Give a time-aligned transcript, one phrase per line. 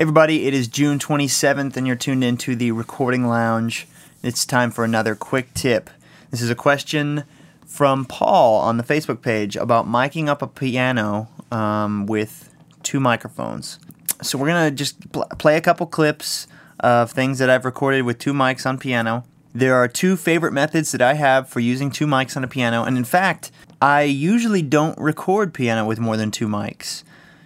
[0.00, 3.86] Everybody, it is June 27th, and you're tuned into the Recording Lounge.
[4.22, 5.90] It's time for another quick tip.
[6.30, 7.24] This is a question
[7.66, 12.50] from Paul on the Facebook page about miking up a piano um, with
[12.82, 13.78] two microphones.
[14.22, 16.46] So, we're to just pl- play a couple clips
[16.78, 19.24] of things that I've recorded with two mics on piano.
[19.54, 22.84] There are two favorite methods that I have for using two mics on a piano,
[22.84, 27.02] and in fact, I usually don't record piano with more than two mics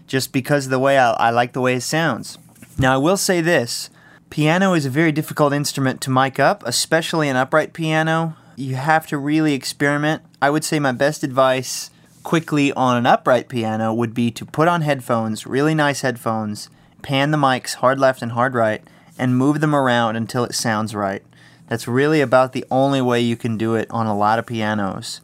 [0.06, 2.38] just because of the way I, I like the way it sounds.
[2.76, 3.88] Now, I will say this
[4.30, 8.36] piano is a very difficult instrument to mic up, especially an upright piano.
[8.56, 10.22] You have to really experiment.
[10.42, 11.90] I would say my best advice
[12.24, 16.68] quickly on an upright piano would be to put on headphones, really nice headphones,
[17.02, 18.82] pan the mics hard left and hard right,
[19.16, 21.22] and move them around until it sounds right.
[21.68, 25.20] That's really about the only way you can do it on a lot of pianos.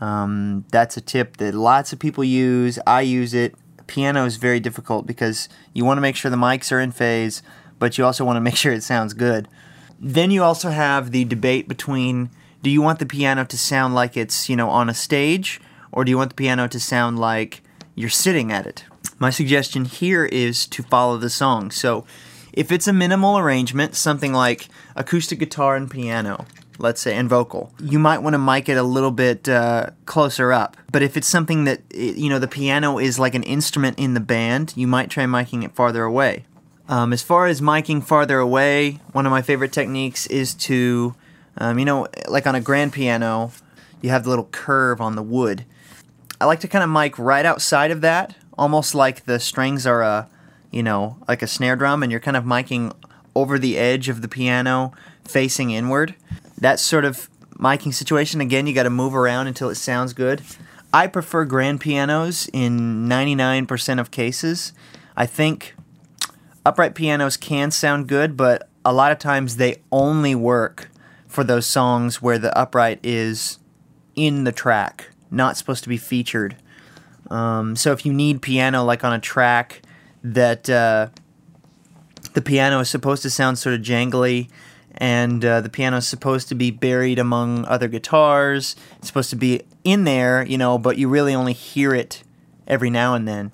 [0.00, 2.78] Um, that's a tip that lots of people use.
[2.86, 3.54] I use it
[3.92, 7.42] piano is very difficult because you want to make sure the mics are in phase,
[7.78, 9.48] but you also want to make sure it sounds good.
[10.00, 12.30] Then you also have the debate between
[12.62, 16.04] do you want the piano to sound like it's, you know, on a stage or
[16.04, 17.62] do you want the piano to sound like
[17.94, 18.84] you're sitting at it?
[19.18, 21.70] My suggestion here is to follow the song.
[21.70, 22.06] So,
[22.52, 26.46] if it's a minimal arrangement, something like acoustic guitar and piano,
[26.82, 30.52] let's say, and vocal, you might want to mic it a little bit uh, closer
[30.52, 30.76] up.
[30.90, 34.20] But if it's something that, you know, the piano is like an instrument in the
[34.20, 36.44] band, you might try miking it farther away.
[36.88, 41.14] Um, as far as miking farther away, one of my favorite techniques is to,
[41.56, 43.52] um, you know, like on a grand piano,
[44.02, 45.64] you have the little curve on the wood.
[46.40, 50.02] I like to kind of mic right outside of that, almost like the strings are
[50.02, 50.28] a,
[50.72, 52.92] you know, like a snare drum, and you're kind of miking
[53.34, 54.92] over the edge of the piano
[55.24, 56.16] facing inward
[56.62, 60.42] that sort of miking situation, again, you got to move around until it sounds good.
[60.92, 64.72] I prefer grand pianos in 99% of cases.
[65.16, 65.74] I think
[66.64, 70.88] upright pianos can sound good, but a lot of times they only work
[71.26, 73.58] for those songs where the upright is
[74.14, 76.56] in the track, not supposed to be featured.
[77.28, 79.82] Um, so if you need piano like on a track
[80.22, 81.08] that uh,
[82.34, 84.48] the piano is supposed to sound sort of jangly
[85.02, 88.76] and uh, the piano is supposed to be buried among other guitars.
[88.98, 92.22] It's supposed to be in there, you know, but you really only hear it
[92.68, 93.50] every now and then.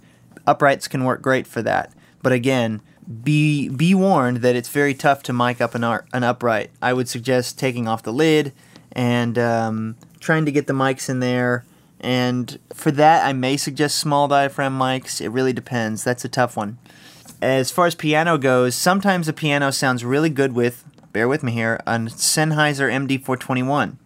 [0.47, 1.91] Uprights can work great for that,
[2.23, 2.83] but again,
[3.25, 6.71] be be warned that it's very tough to mic up an, art, an upright.
[6.83, 8.53] I would suggest taking off the lid
[8.93, 11.65] and um, trying to get the mics in there.
[11.99, 15.19] And for that, I may suggest small diaphragm mics.
[15.23, 16.05] It really depends.
[16.05, 16.77] That's a tough one.
[17.41, 20.85] As far as piano goes, sometimes a piano sounds really good with
[21.19, 23.97] bear with me here, a Sennheiser MD421.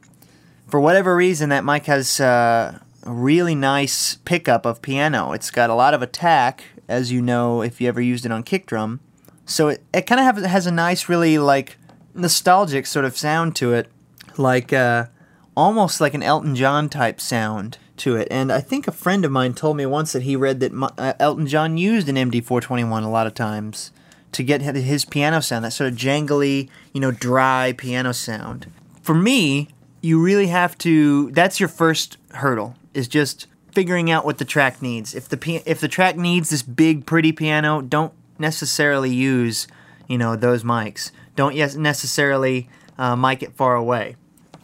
[0.66, 5.32] For whatever reason, that mic has uh, a really nice pickup of piano.
[5.32, 8.42] It's got a lot of attack, as you know if you ever used it on
[8.42, 9.00] kick drum.
[9.44, 11.76] So it, it kind of has a nice, really like
[12.14, 13.90] nostalgic sort of sound to it,
[14.38, 15.08] like uh,
[15.54, 18.26] almost like an Elton John type sound to it.
[18.30, 21.12] And I think a friend of mine told me once that he read that uh,
[21.20, 23.92] Elton John used an MD421 a lot of times
[24.32, 28.70] to get his piano sound, that sort of jangly, you know, dry piano sound.
[29.02, 29.68] For me,
[30.00, 31.30] you really have to.
[31.30, 32.74] That's your first hurdle.
[32.94, 35.14] Is just figuring out what the track needs.
[35.14, 39.68] If the if the track needs this big, pretty piano, don't necessarily use,
[40.08, 41.10] you know, those mics.
[41.36, 42.68] Don't necessarily
[42.98, 44.16] uh, mic it far away.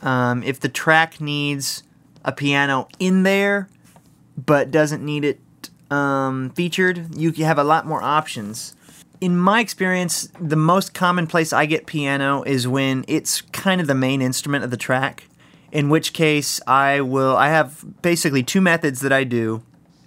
[0.02, 1.82] Um, if the track needs
[2.24, 3.68] a piano in there,
[4.36, 5.40] but doesn't need it
[5.90, 8.76] um, featured, you have a lot more options
[9.20, 13.86] in my experience, the most common place I get piano is when it's kind of
[13.86, 15.24] the main instrument of the track.
[15.70, 17.36] In which case, I will.
[17.36, 19.62] I have basically two methods that I do.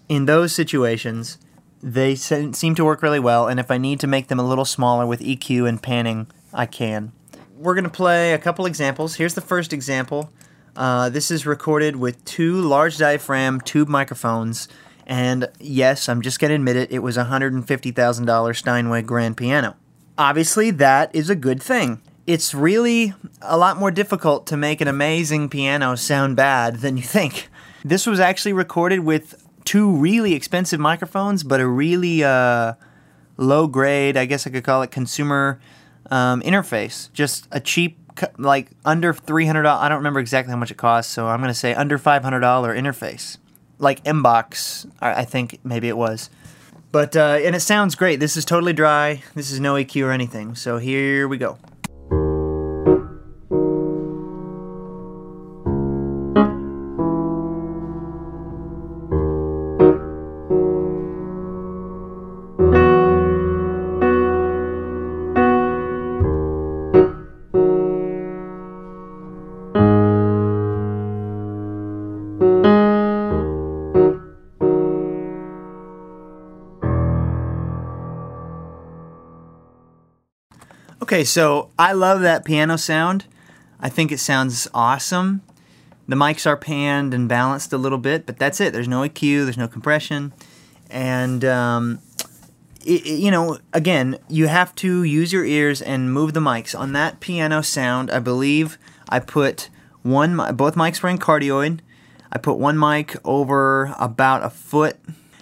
[0.09, 1.37] In those situations,
[1.83, 4.65] they seem to work really well, and if I need to make them a little
[4.65, 7.11] smaller with EQ and panning, I can.
[7.55, 9.15] We're going to play a couple examples.
[9.15, 10.31] Here's the first example.
[10.75, 14.67] Uh, this is recorded with two large diaphragm tube microphones
[15.05, 19.75] and yes, I'm just going to admit it, it was a $150,000 Steinway grand piano.
[20.17, 22.01] Obviously, that is a good thing.
[22.27, 27.03] It's really a lot more difficult to make an amazing piano sound bad than you
[27.03, 27.49] think.
[27.83, 32.73] This was actually recorded with two really expensive microphones, but a really uh,
[33.37, 35.59] low grade, I guess I could call it consumer
[36.11, 37.11] um, interface.
[37.13, 37.97] Just a cheap,
[38.37, 39.65] like under $300.
[39.65, 42.21] I don't remember exactly how much it costs, so I'm going to say under $500
[42.21, 43.37] interface
[43.81, 46.29] like MBox, I think maybe it was.
[46.91, 48.19] But uh, and it sounds great.
[48.19, 49.23] This is totally dry.
[49.33, 50.55] This is no EQ or anything.
[50.55, 51.57] So here we go.
[81.11, 83.25] Okay, so I love that piano sound.
[83.81, 85.41] I think it sounds awesome.
[86.07, 88.71] The mics are panned and balanced a little bit, but that's it.
[88.71, 90.31] There's no EQ, there's no compression.
[90.89, 91.99] And, um,
[92.85, 96.79] it, it- you know, again, you have to use your ears and move the mics.
[96.79, 98.77] On that piano sound, I believe
[99.09, 99.69] I put
[100.03, 101.81] one, both mics were in cardioid.
[102.31, 104.95] I put one mic over about a foot,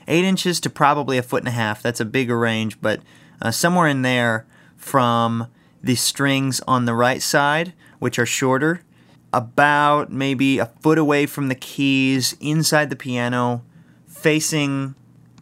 [0.07, 1.83] eight inches to probably a foot and a half.
[1.83, 3.01] That's a bigger range, but
[3.39, 5.45] uh, somewhere in there from
[5.81, 8.81] the strings on the right side, which are shorter,
[9.31, 13.63] about maybe a foot away from the keys inside the piano,
[14.07, 14.95] facing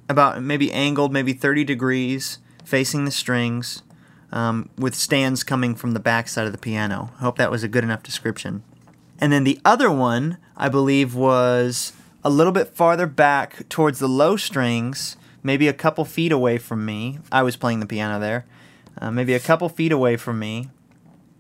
[0.10, 3.84] about maybe angled maybe 30 degrees, facing the strings,
[4.32, 7.12] um, with stands coming from the back side of the piano.
[7.18, 8.64] I hope that was a good enough description.
[9.20, 11.94] And then the other one, I believe, was
[12.24, 16.86] a little bit farther back towards the low strings, maybe a couple feet away from
[16.86, 17.20] me.
[17.32, 18.46] I was playing the piano there,
[19.02, 20.70] uh, maybe a couple feet away from me.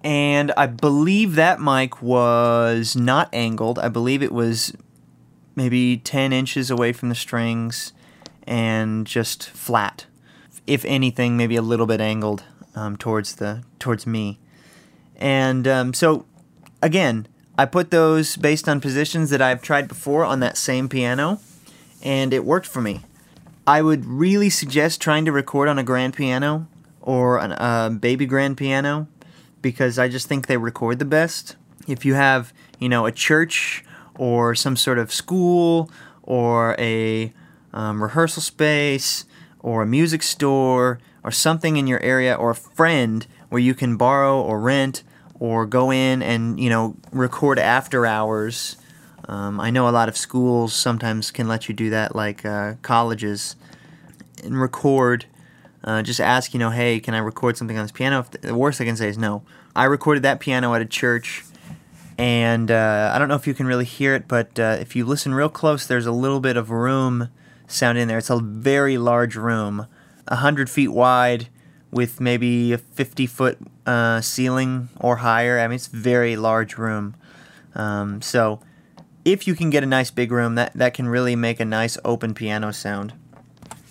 [0.04, 3.80] And I believe that mic was not angled.
[3.80, 4.74] I believe it was
[5.56, 7.94] maybe 10 inches away from the strings
[8.46, 10.06] and just flat.
[10.66, 12.44] If anything, maybe a little bit angled
[12.76, 14.40] um, towards the towards me.
[15.16, 16.26] And um, so,
[16.82, 17.28] again,
[17.58, 21.40] I put those based on positions that I've tried before on that same piano,
[22.04, 23.02] and it worked for me.
[23.66, 26.68] I would really suggest trying to record on a grand piano
[27.08, 29.08] or a uh, baby grand piano
[29.62, 31.56] because I just think they record the best.
[31.88, 35.90] If you have, you know, a church or some sort of school
[36.22, 37.32] or a
[37.72, 39.24] um, rehearsal space
[39.62, 43.96] or a music store or something in your area or a friend where you can
[43.96, 45.04] borrow or rent
[45.40, 48.76] or go in and you know record after hours.
[49.30, 52.74] Um, I know a lot of schools sometimes can let you do that, like uh,
[52.82, 53.56] colleges,
[54.44, 55.26] and record.
[55.88, 58.20] Uh, just ask, you know, hey, can I record something on this piano?
[58.20, 59.44] If the worst I can say is no.
[59.74, 61.46] I recorded that piano at a church,
[62.18, 65.06] and uh, I don't know if you can really hear it, but uh, if you
[65.06, 67.30] listen real close, there's a little bit of room
[67.68, 68.18] sound in there.
[68.18, 69.88] It's a very large room,
[70.28, 71.48] a hundred feet wide,
[71.90, 75.58] with maybe a 50 foot uh, ceiling or higher.
[75.58, 77.16] I mean, it's a very large room.
[77.76, 78.60] Um, so,
[79.24, 81.98] if you can get a nice big room, that, that can really make a nice
[82.04, 83.14] open piano sound.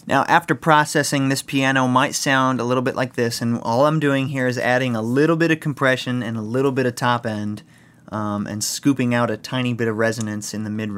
[0.07, 3.99] Now, after processing, this piano might sound a little bit like this, and all I'm
[3.99, 7.27] doing here is adding a little bit of compression and a little bit of top
[7.27, 7.65] end,
[8.13, 10.93] um, and scooping out a tiny bit of resonance in the mid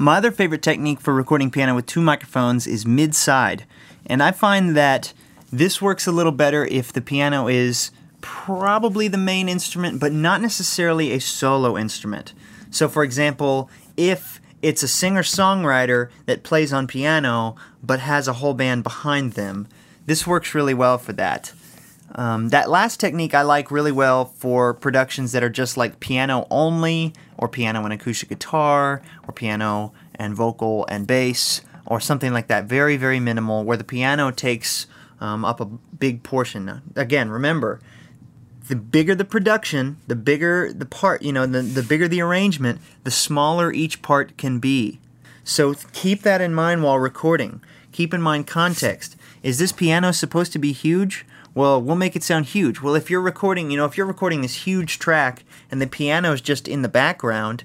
[0.00, 3.64] My other favorite technique for recording piano with two microphones is mid side.
[4.06, 5.12] And I find that
[5.52, 7.90] this works a little better if the piano is
[8.20, 12.32] probably the main instrument, but not necessarily a solo instrument.
[12.70, 18.34] So, for example, if it's a singer songwriter that plays on piano but has a
[18.34, 19.66] whole band behind them,
[20.06, 21.52] this works really well for that.
[22.14, 26.46] Um, that last technique I like really well for productions that are just like piano
[26.52, 32.48] only, or piano and acoustic guitar, or piano and vocal and bass, or something like
[32.48, 32.64] that.
[32.64, 34.86] Very, very minimal, where the piano takes
[35.20, 36.82] um, up a big portion.
[36.96, 37.80] Again, remember,
[38.68, 42.80] the bigger the production, the bigger the part, you know, the, the bigger the arrangement,
[43.04, 45.00] the smaller each part can be.
[45.42, 47.62] So keep that in mind while recording.
[47.92, 49.16] Keep in mind context.
[49.42, 51.24] Is this piano supposed to be huge?
[51.58, 52.80] Well, we'll make it sound huge.
[52.80, 56.32] Well, if you're recording, you know, if you're recording this huge track and the piano
[56.32, 57.64] is just in the background,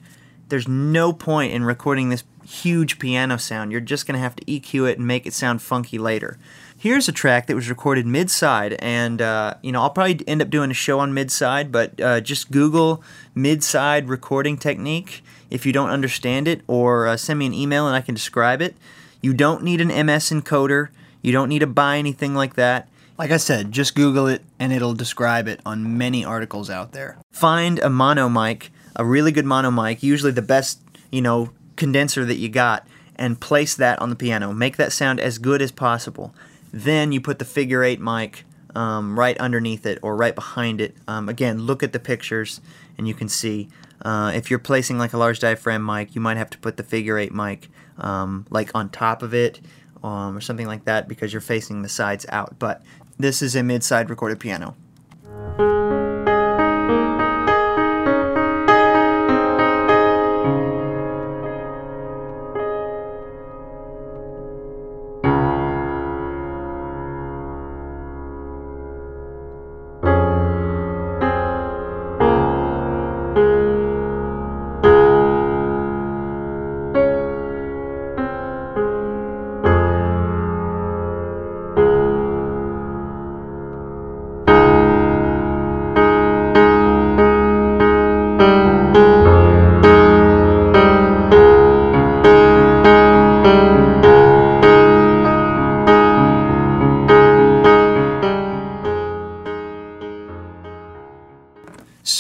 [0.50, 3.72] there's no point in recording this huge piano sound.
[3.72, 6.40] You're just going to have to EQ it and make it sound funky later.
[6.76, 10.42] Here's a track that was recorded mid side, and uh, you know I'll probably end
[10.42, 13.04] up doing a show on mid side, but uh, just Google
[13.36, 17.86] mid side recording technique if you don't understand it, or uh, send me an email
[17.86, 18.76] and I can describe it.
[19.22, 20.90] You don't need an MS encoder.
[21.22, 22.88] You don't need to buy anything like that.
[23.18, 27.18] Like I said, just Google it and it'll describe it on many articles out there.
[27.32, 32.26] Find a mono mic, a really good mono mic, usually the best, you know, condenser
[32.26, 34.52] that you got, and place that on the piano.
[34.52, 36.34] Make that sound as good as possible.
[36.72, 40.96] Then you put the figure eight mic um, right underneath it or right behind it.
[41.08, 42.62] Um, again, look at the pictures
[42.98, 43.70] and you can see.
[44.02, 46.84] Uh, if you're placing like a large diaphragm mic, you might have to put the
[46.84, 49.62] figure eight mic um, like on top of it
[50.04, 52.58] um, or something like that because you're facing the sides out.
[52.60, 52.82] But
[53.18, 54.76] this is a mid-side recorded piano.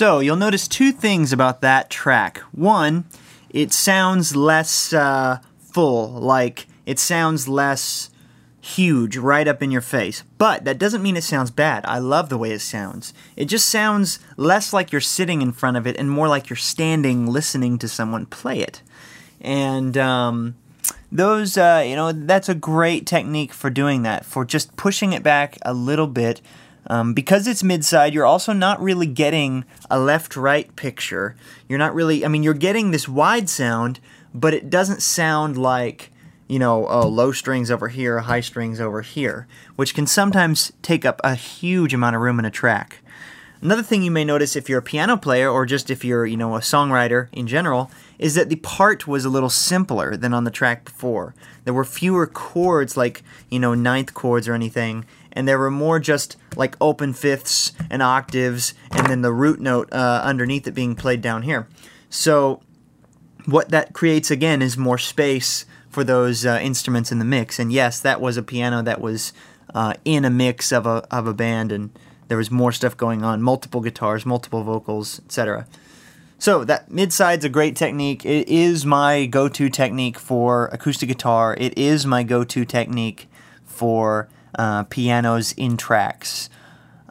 [0.03, 2.39] So you'll notice two things about that track.
[2.51, 3.05] One,
[3.49, 5.39] it sounds less uh,
[5.71, 8.09] full, like it sounds less
[8.59, 10.25] huge right up in your face.
[10.37, 11.85] But that doesn't mean it sounds bad.
[11.85, 13.13] I love the way it sounds.
[13.37, 16.57] It just sounds less like you're sitting in front of it and more like you're
[16.57, 18.81] standing listening to someone play it.
[19.39, 20.55] And um,
[21.13, 25.23] those, uh, you know, that's a great technique for doing that, for just pushing it
[25.23, 26.41] back a little bit
[26.87, 31.35] um, because it's mid-side, you're also not really getting a left-right picture.
[31.67, 33.99] You're not really, I mean, you're getting this wide sound,
[34.33, 36.11] but it doesn't sound like,
[36.47, 41.05] you know, oh, low strings over here, high strings over here, which can sometimes take
[41.05, 42.99] up a huge amount of room in a track.
[43.61, 46.35] Another thing you may notice if you're a piano player or just if you're, you
[46.35, 50.43] know, a songwriter in general is that the part was a little simpler than on
[50.43, 51.33] the track before.
[51.63, 55.99] There were fewer chords like, you know, ninth chords or anything, and there were more
[55.99, 60.95] just like open fifths and octaves, and then the root note uh, underneath it being
[60.95, 61.67] played down here.
[62.09, 62.61] So,
[63.45, 67.59] what that creates again is more space for those uh, instruments in the mix.
[67.59, 69.33] And yes, that was a piano that was
[69.73, 71.91] uh, in a mix of a of a band, and
[72.27, 75.67] there was more stuff going on, multiple guitars, multiple vocals, etc.
[76.37, 78.25] So that mid side's a great technique.
[78.25, 81.55] It is my go-to technique for acoustic guitar.
[81.57, 83.29] It is my go-to technique
[83.63, 86.49] for uh, pianos in tracks.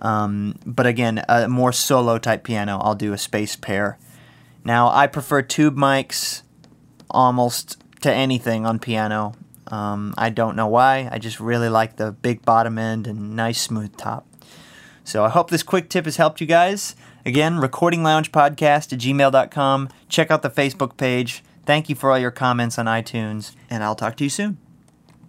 [0.01, 3.99] Um, but again, a more solo type piano, I'll do a space pair.
[4.65, 6.43] Now, I prefer tube mics
[7.11, 9.35] almost to anything on piano.
[9.69, 11.09] Um, I don't know why.
[11.11, 14.27] I just really like the big bottom end and nice smooth top.
[15.05, 16.95] So I hope this quick tip has helped you guys.
[17.25, 19.89] Again, Recording Lounge Podcast at gmail.com.
[20.09, 21.43] Check out the Facebook page.
[21.65, 24.59] Thank you for all your comments on iTunes, and I'll talk to you soon.